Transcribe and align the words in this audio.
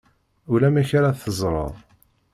Ulamek 0.53 0.89
ara 0.97 1.19
teẓred. 1.21 1.75